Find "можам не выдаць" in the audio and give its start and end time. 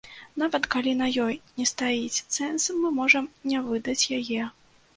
3.03-4.05